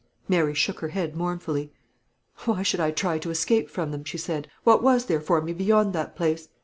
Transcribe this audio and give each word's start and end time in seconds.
Mary 0.27 0.55
shook 0.55 0.79
her 0.79 0.87
head 0.87 1.15
mournfully. 1.15 1.71
"Why 2.45 2.63
should 2.63 2.79
I 2.79 2.89
try 2.89 3.19
to 3.19 3.29
escape 3.29 3.69
from 3.69 3.91
them?" 3.91 4.03
she 4.03 4.17
said. 4.17 4.47
"What 4.63 4.81
was 4.81 5.05
there 5.05 5.21
for 5.21 5.43
me 5.43 5.53
beyond 5.53 5.93
that 5.93 6.15
place? 6.15 6.49